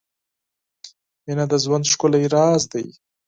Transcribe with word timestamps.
•مینه 1.23 1.45
د 1.51 1.53
ژوند 1.63 1.85
ښکلی 1.91 2.23
راز 2.33 2.61
دی. 2.71 2.85